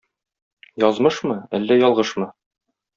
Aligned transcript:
Язмышмы, 0.87 1.37
әллә 1.61 1.81
ялгышмы? 1.85 2.35